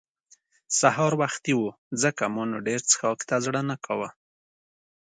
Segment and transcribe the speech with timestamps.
[0.79, 1.69] سهار وختي وو
[2.03, 4.09] ځکه مې نو ډېر څښاک ته زړه نه کاوه.